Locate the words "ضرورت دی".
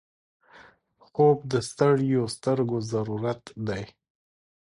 2.91-3.83